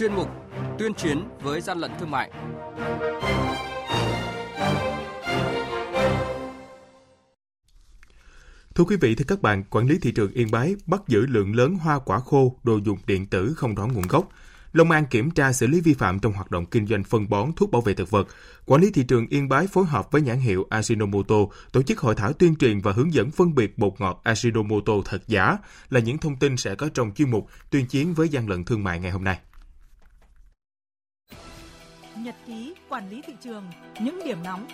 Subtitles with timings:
[0.00, 0.28] chuyên mục
[0.78, 2.30] Tuyên chiến với gian lận thương mại.
[8.74, 11.56] Thưa quý vị, thưa các bạn, quản lý thị trường Yên Bái bắt giữ lượng
[11.56, 14.28] lớn hoa quả khô, đồ dùng điện tử không rõ nguồn gốc.
[14.72, 17.50] Long An kiểm tra xử lý vi phạm trong hoạt động kinh doanh phân bón
[17.56, 18.28] thuốc bảo vệ thực vật.
[18.66, 22.14] Quản lý thị trường Yên Bái phối hợp với nhãn hiệu Ajinomoto tổ chức hội
[22.14, 25.58] thảo tuyên truyền và hướng dẫn phân biệt bột ngọt Ajinomoto thật giả
[25.90, 28.84] là những thông tin sẽ có trong chuyên mục tuyên chiến với gian lận thương
[28.84, 29.38] mại ngày hôm nay.
[32.24, 33.64] Nhật ký quản lý thị trường,
[34.00, 34.66] những điểm nóng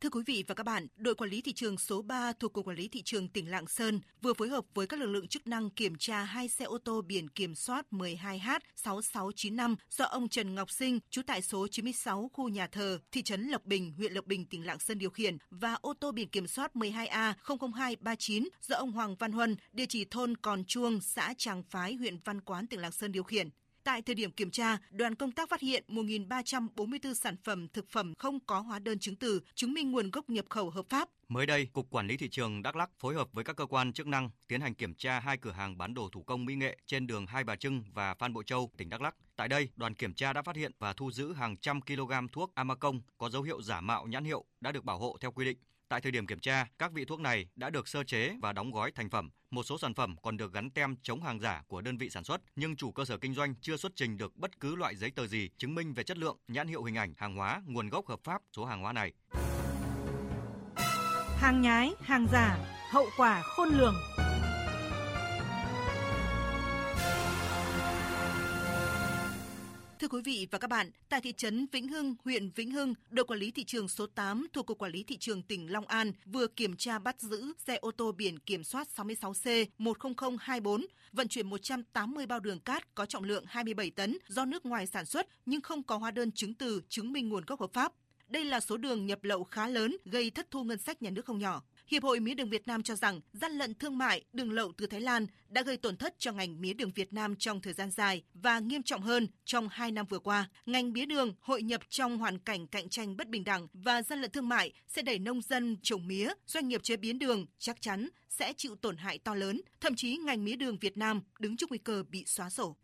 [0.00, 2.66] Thưa quý vị và các bạn, đội quản lý thị trường số 3 thuộc Cục
[2.66, 5.46] Quản lý Thị trường tỉnh Lạng Sơn vừa phối hợp với các lực lượng chức
[5.46, 10.70] năng kiểm tra hai xe ô tô biển kiểm soát 12H6695 do ông Trần Ngọc
[10.70, 14.46] Sinh, trú tại số 96 khu nhà thờ, thị trấn Lộc Bình, huyện Lộc Bình,
[14.46, 19.16] tỉnh Lạng Sơn điều khiển và ô tô biển kiểm soát 12A00239 do ông Hoàng
[19.16, 22.92] Văn Huân, địa chỉ thôn Còn Chuông, xã Tràng Phái, huyện Văn Quán, tỉnh Lạng
[22.92, 23.48] Sơn điều khiển.
[23.84, 28.14] Tại thời điểm kiểm tra, đoàn công tác phát hiện 1.344 sản phẩm thực phẩm
[28.18, 31.08] không có hóa đơn chứng từ, chứng minh nguồn gốc nhập khẩu hợp pháp.
[31.28, 33.92] Mới đây, Cục Quản lý Thị trường Đắk lắc phối hợp với các cơ quan
[33.92, 36.78] chức năng tiến hành kiểm tra hai cửa hàng bán đồ thủ công mỹ nghệ
[36.86, 39.94] trên đường Hai Bà Trưng và Phan bộ Châu, tỉnh Đắk lắc Tại đây, đoàn
[39.94, 43.42] kiểm tra đã phát hiện và thu giữ hàng trăm kg thuốc Amacong có dấu
[43.42, 45.58] hiệu giả mạo nhãn hiệu đã được bảo hộ theo quy định.
[45.92, 48.72] Tại thời điểm kiểm tra, các vị thuốc này đã được sơ chế và đóng
[48.72, 49.30] gói thành phẩm.
[49.50, 52.24] Một số sản phẩm còn được gắn tem chống hàng giả của đơn vị sản
[52.24, 55.10] xuất, nhưng chủ cơ sở kinh doanh chưa xuất trình được bất cứ loại giấy
[55.10, 58.08] tờ gì chứng minh về chất lượng, nhãn hiệu hình ảnh, hàng hóa, nguồn gốc
[58.08, 59.12] hợp pháp số hàng hóa này.
[61.38, 62.58] Hàng nhái, hàng giả,
[62.90, 63.94] hậu quả khôn lường.
[70.02, 73.24] Thưa quý vị và các bạn, tại thị trấn Vĩnh Hưng, huyện Vĩnh Hưng, đội
[73.24, 76.12] quản lý thị trường số 8 thuộc Cục Quản lý Thị trường tỉnh Long An
[76.26, 82.26] vừa kiểm tra bắt giữ xe ô tô biển kiểm soát 66C10024 vận chuyển 180
[82.26, 85.82] bao đường cát có trọng lượng 27 tấn do nước ngoài sản xuất nhưng không
[85.82, 87.92] có hóa đơn chứng từ chứng minh nguồn gốc hợp pháp.
[88.28, 91.24] Đây là số đường nhập lậu khá lớn, gây thất thu ngân sách nhà nước
[91.24, 91.62] không nhỏ.
[91.92, 94.86] Hiệp hội Mía đường Việt Nam cho rằng gian lận thương mại, đường lậu từ
[94.86, 97.90] Thái Lan đã gây tổn thất cho ngành mía đường Việt Nam trong thời gian
[97.90, 100.50] dài và nghiêm trọng hơn trong 2 năm vừa qua.
[100.66, 104.20] Ngành mía đường hội nhập trong hoàn cảnh cạnh tranh bất bình đẳng và gian
[104.20, 107.80] lận thương mại sẽ đẩy nông dân trồng mía, doanh nghiệp chế biến đường chắc
[107.80, 111.56] chắn sẽ chịu tổn hại to lớn, thậm chí ngành mía đường Việt Nam đứng
[111.56, 112.76] trước nguy cơ bị xóa sổ.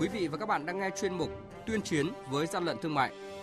[0.00, 1.30] Quý vị và các bạn đang nghe chuyên mục
[1.66, 3.12] Tuyên chiến với gian lận thương mại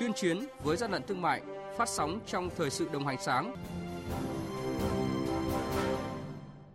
[0.00, 1.42] tuyên chiến với gian lận thương mại
[1.78, 3.56] phát sóng trong thời sự đồng hành sáng.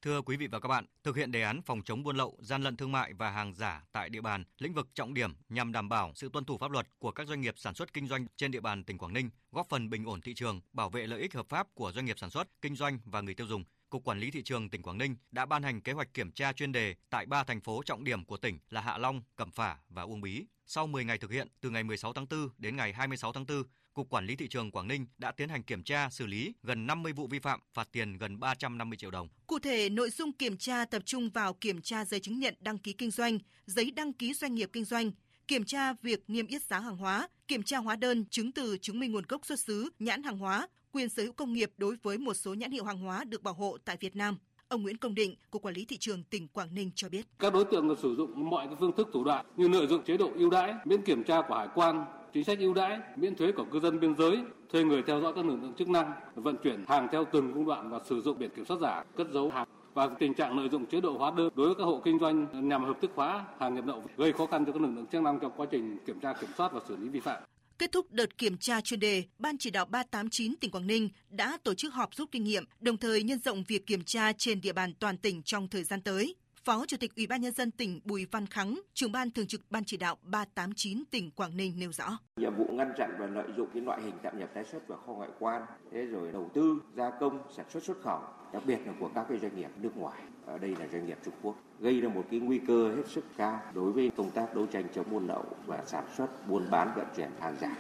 [0.02, 2.64] Thưa quý vị và các bạn, thực hiện đề án phòng chống buôn lậu, gian
[2.64, 5.90] lận thương mại và hàng giả tại địa bàn, lĩnh vực trọng điểm nhằm đảm
[5.90, 8.52] bảo sự tuân thủ pháp luật của các doanh nghiệp sản xuất kinh doanh trên
[8.52, 11.34] địa bàn tỉnh Quảng Ninh, góp phần bình ổn thị trường, bảo vệ lợi ích
[11.34, 13.64] hợp pháp của doanh nghiệp sản xuất, kinh doanh và người tiêu dùng.
[13.90, 16.54] Cục Quản lý thị trường tỉnh Quảng Ninh đã ban hành kế hoạch kiểm tra
[16.54, 19.78] chuyên đề tại ba thành phố trọng điểm của tỉnh là Hạ Long, Cẩm Phả
[19.90, 20.46] và Uông Bí.
[20.66, 23.64] Sau 10 ngày thực hiện, từ ngày 16 tháng 4 đến ngày 26 tháng 4,
[23.94, 26.88] Cục Quản lý thị trường Quảng Ninh đã tiến hành kiểm tra xử lý gần
[26.88, 29.28] 50 vụ vi phạm, phạt tiền gần 350 triệu đồng.
[29.48, 32.78] Cụ thể, nội dung kiểm tra tập trung vào kiểm tra giấy chứng nhận đăng
[32.78, 35.12] ký kinh doanh, giấy đăng ký doanh nghiệp kinh doanh,
[35.48, 39.00] kiểm tra việc niêm yết giá hàng hóa, kiểm tra hóa đơn, chứng từ chứng
[39.00, 42.18] minh nguồn gốc xuất xứ, nhãn hàng hóa, quyền sở hữu công nghiệp đối với
[42.18, 44.38] một số nhãn hiệu hàng hóa được bảo hộ tại Việt Nam.
[44.68, 47.26] Ông Nguyễn Công Định, Cục Quản lý Thị trường tỉnh Quảng Ninh cho biết.
[47.40, 50.32] Các đối tượng sử dụng mọi phương thức thủ đoạn như lợi dụng chế độ
[50.36, 53.66] ưu đãi, miễn kiểm tra của hải quan, chính sách ưu đãi, miễn thuế của
[53.72, 54.38] cư dân biên giới,
[54.72, 57.66] thuê người theo dõi các lực lượng chức năng, vận chuyển hàng theo từng công
[57.66, 60.70] đoạn và sử dụng biển kiểm soát giả, cất giấu hàng và tình trạng lợi
[60.70, 63.46] dụng chế độ hóa đơn đối với các hộ kinh doanh nhằm hợp thức hóa
[63.60, 65.98] hàng nhập lậu gây khó khăn cho các lực lượng chức năng trong quá trình
[66.06, 67.44] kiểm tra kiểm soát và xử lý vi phạm.
[67.80, 71.58] Kết thúc đợt kiểm tra chuyên đề, Ban chỉ đạo 389 tỉnh Quảng Ninh đã
[71.64, 74.74] tổ chức họp rút kinh nghiệm, đồng thời nhân rộng việc kiểm tra trên địa
[74.74, 76.36] bàn toàn tỉnh trong thời gian tới.
[76.66, 79.62] Phó Chủ tịch Ủy ban nhân dân tỉnh Bùi Văn Khắng, trưởng ban thường trực
[79.70, 82.18] Ban chỉ đạo 389 tỉnh Quảng Ninh nêu rõ.
[82.36, 85.00] Nhiệm vụ ngăn chặn và lợi dụng cái loại hình tạm nhập tái xuất vào
[85.06, 85.62] kho ngoại quan,
[85.92, 88.22] thế rồi đầu tư, gia công, sản xuất xuất khẩu,
[88.54, 90.22] đặc biệt là của các cái doanh nghiệp nước ngoài.
[90.46, 93.26] Ở đây là doanh nghiệp Trung Quốc gây ra một cái nguy cơ hết sức
[93.38, 96.92] cao đối với công tác đấu tranh chống buôn lậu và sản xuất buôn bán
[96.96, 97.76] vận chuyển hàng giả.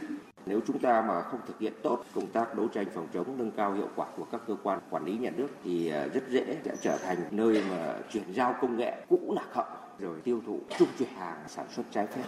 [0.45, 3.51] Nếu chúng ta mà không thực hiện tốt công tác đấu tranh phòng chống nâng
[3.51, 6.57] cao hiệu quả của các cơ quan quản lý nhà nước thì à, rất dễ
[6.65, 9.65] sẽ trở thành nơi mà chuyển giao công nghệ cũ lạc hậu
[9.99, 12.23] rồi tiêu thụ trung chuyển hàng sản xuất trái phép.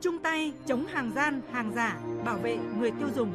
[0.00, 3.32] Chung tay chống hàng gian, hàng giả, bảo vệ người tiêu dùng.